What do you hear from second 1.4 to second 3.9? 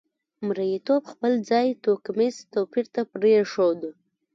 ځای توکمیز توپیر ته پرېښود.